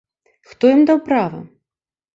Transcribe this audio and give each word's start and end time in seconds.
Хто 0.53 0.71
ім 0.79 0.81
даў 0.91 0.97
права? 1.11 1.47